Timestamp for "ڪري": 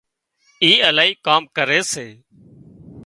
1.55-1.79